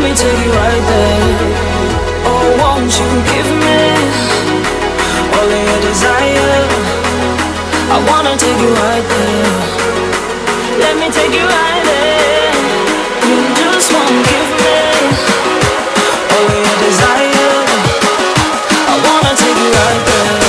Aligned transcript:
Let 0.00 0.08
me 0.08 0.16
take 0.16 0.38
you 0.42 0.50
right 0.52 0.84
there. 0.88 1.36
Oh, 2.24 2.56
won't 2.56 2.88
you 2.88 3.08
give 3.28 3.50
me 3.52 3.80
all 5.36 5.44
of 5.44 5.62
your 5.68 5.80
desire? 5.84 6.64
I 7.92 7.98
wanna 8.08 8.34
take 8.34 8.58
you 8.64 8.72
right 8.80 9.04
there. 9.12 9.52
Let 10.80 10.96
me 10.96 11.12
take 11.12 11.34
you 11.36 11.44
right 11.44 11.84
there. 11.84 12.54
You 13.28 13.40
just 13.60 13.92
won't 13.92 14.24
give 14.24 14.48
me 14.64 14.80
all 16.32 16.48
of 16.48 16.60
your 16.64 16.78
desire. 16.80 17.60
I 18.88 18.96
wanna 19.04 19.32
take 19.36 19.58
you 19.60 19.70
right 19.84 20.02
there. 20.08 20.39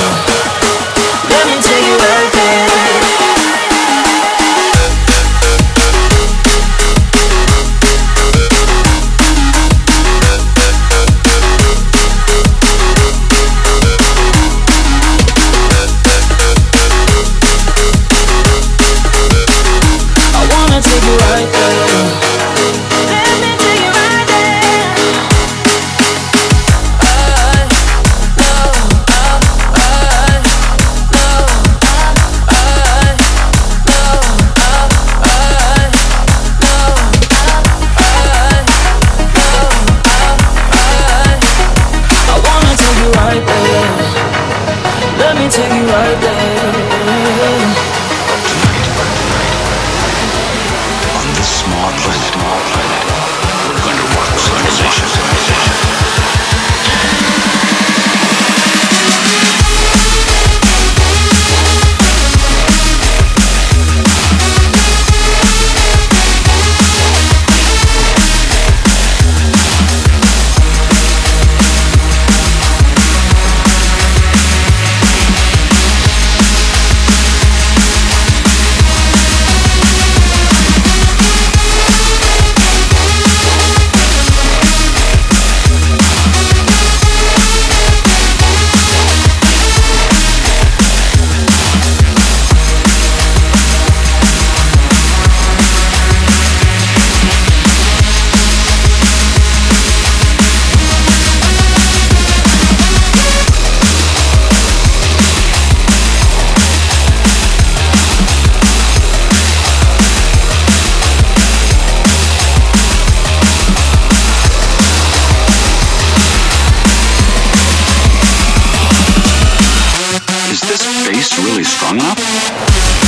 It's 121.34 121.40
really 121.46 121.64
strong 121.64 121.94
enough? 121.94 123.01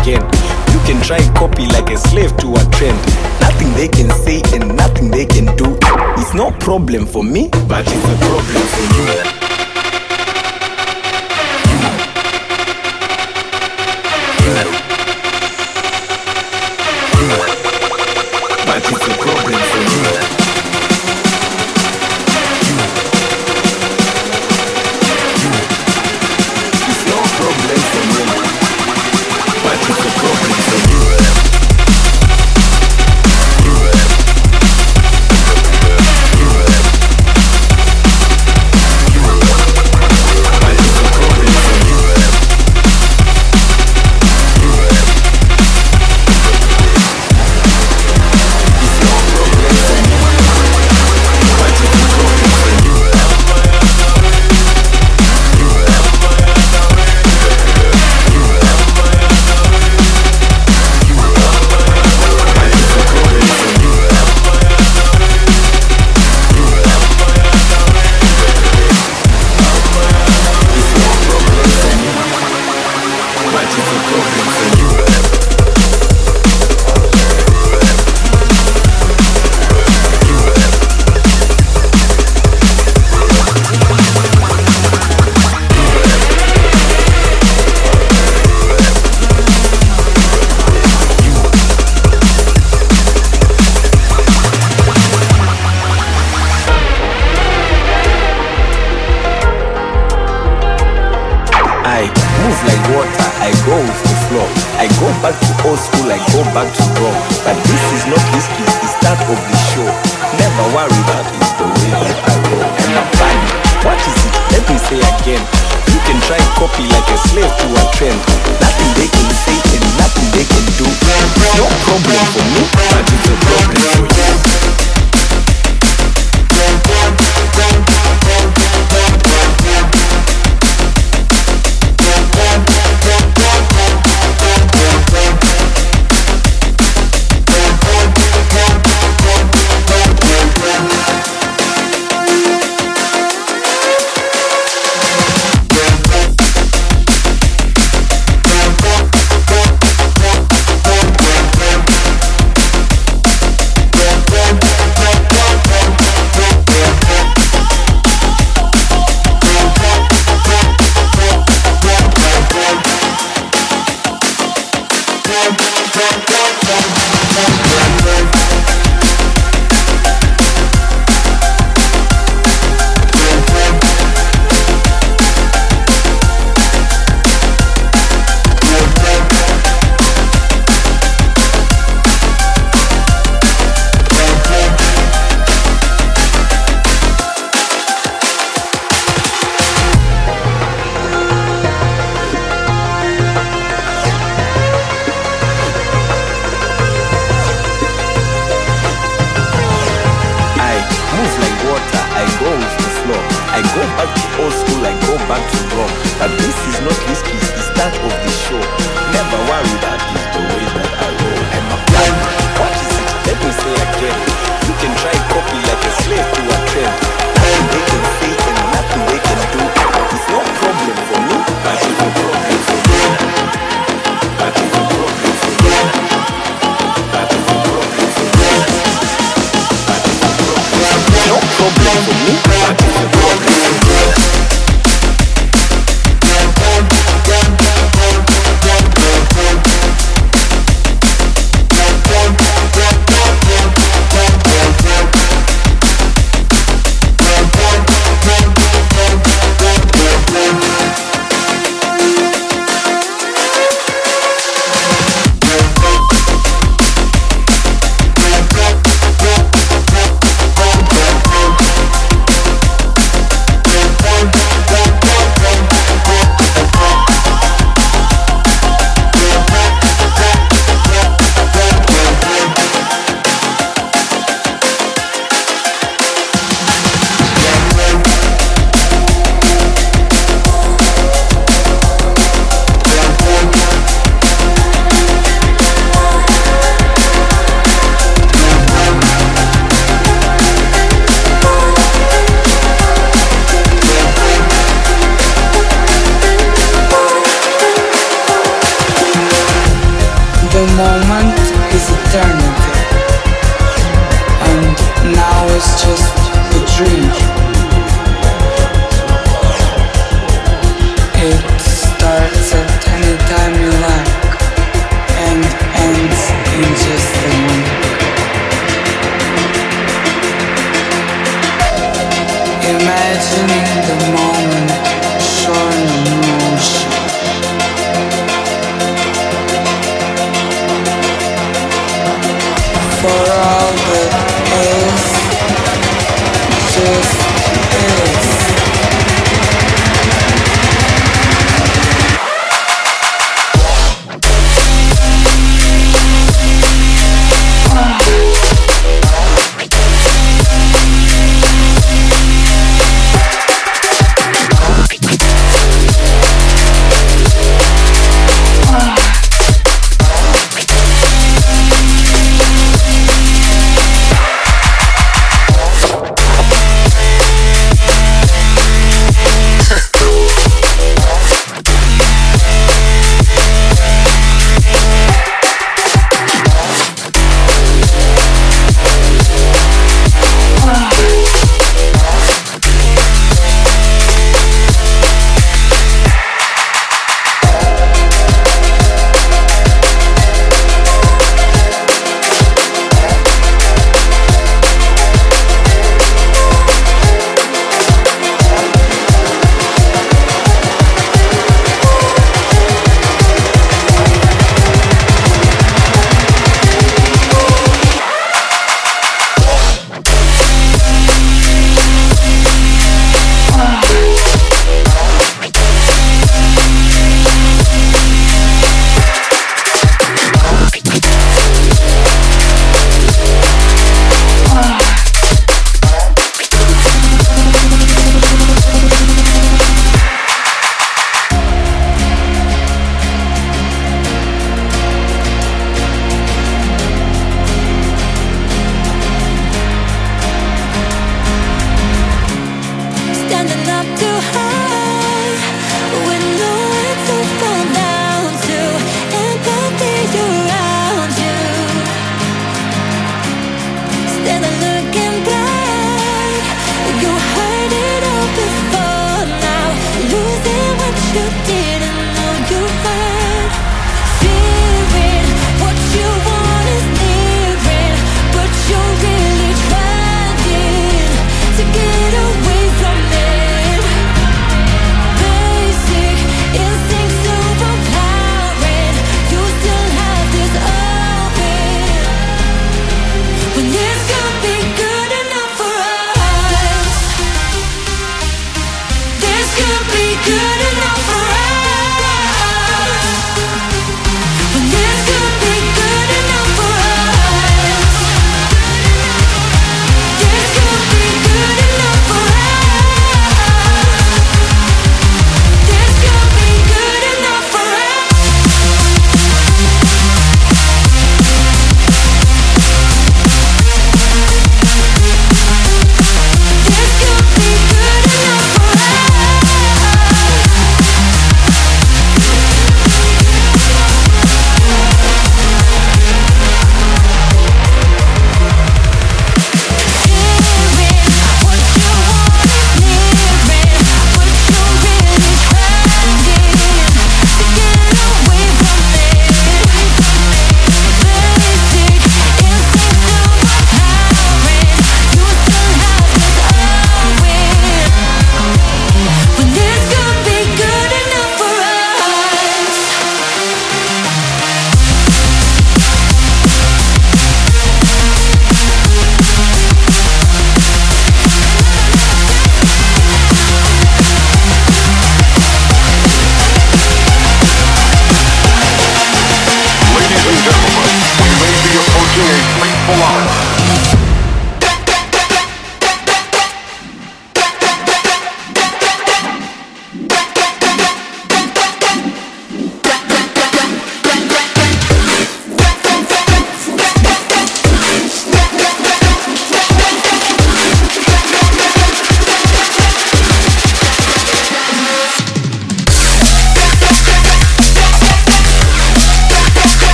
again. 0.00 0.22
You 0.72 0.80
can 0.86 1.02
try 1.02 1.18
copy 1.34 1.66
like 1.66 1.90
a 1.90 1.96
slave 1.96 2.36
to 2.38 2.54
a 2.54 2.64
trend. 2.72 2.98
Nothing 3.40 3.72
they 3.74 3.88
can 3.88 4.10
say 4.24 4.42
and 4.54 4.76
nothing 4.76 5.10
they 5.10 5.26
can 5.26 5.54
do. 5.56 5.78
It's 6.18 6.34
no 6.34 6.50
problem 6.52 7.06
for 7.06 7.24
me, 7.24 7.48
but 7.68 7.84
it's 7.86 8.04
a 8.04 8.16
problem 8.26 8.62
for 8.66 9.44
you. 9.44 9.49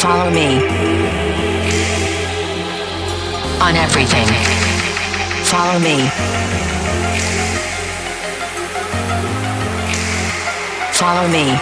Follow 0.00 0.30
me 0.30 0.56
on 3.60 3.76
everything. 3.76 4.26
Follow 5.44 5.78
me. 5.78 6.08
Follow 10.96 11.28
me. 11.28 11.52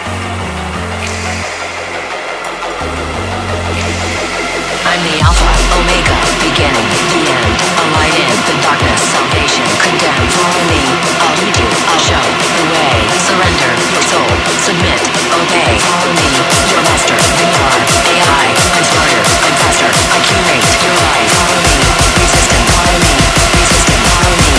I'm 4.87 5.01
the 5.03 5.19
Alpha, 5.19 5.51
Omega, 5.75 6.15
beginning, 6.39 6.87
the 7.11 7.21
end, 7.35 7.59
a 7.75 7.91
light 7.91 8.15
in 8.15 8.37
the 8.47 8.61
darkness. 8.63 9.18
Salvation, 9.29 9.69
condemn, 9.77 10.25
follow 10.33 10.63
me. 10.73 10.81
I'll 11.21 11.37
lead 11.37 11.53
you, 11.53 11.69
I'll 11.85 12.01
show 12.01 12.17
the 12.17 12.65
way. 12.73 12.97
Surrender 13.29 13.71
your 13.93 14.01
soul, 14.09 14.25
submit, 14.65 14.97
obey. 15.29 15.77
Follow 15.85 16.13
me, 16.17 16.33
your 16.73 16.81
master. 16.81 17.13
You 17.13 17.61
are 17.61 17.77
AI. 18.09 18.49
I'm 18.73 18.85
smarter, 18.89 19.21
I'm 19.21 19.53
faster. 19.61 19.85
I 19.85 20.17
curate 20.25 20.65
your 20.81 20.97
life. 20.97 21.29
Follow 21.37 21.61
me, 21.61 21.77
resistant, 22.17 22.65
follow 22.73 22.97
me, 23.05 23.13
resistant, 23.53 24.01
follow 24.09 24.33
me. 24.41 24.49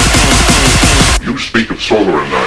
You 1.27 1.35
speak 1.35 1.71
of 1.73 1.83
solar 1.83 2.23
enough. 2.23 2.40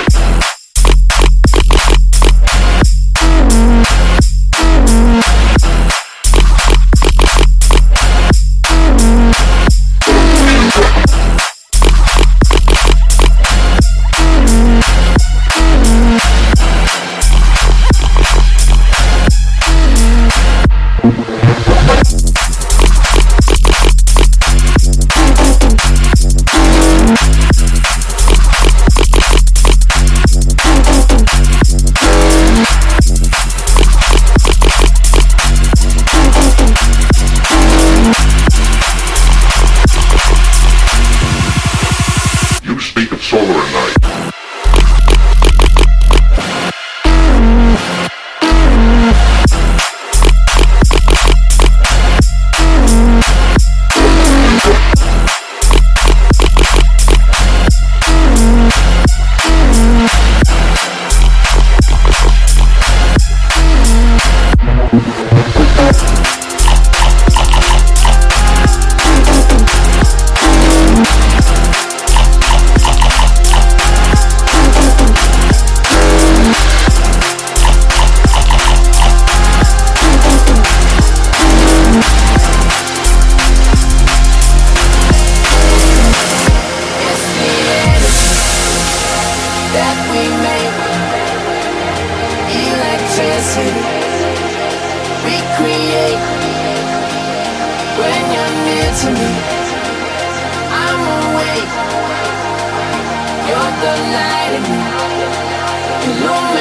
You're 103.47 103.73
the 103.81 103.93
light 104.13 104.53
in 104.55 104.63
me. 104.63 106.52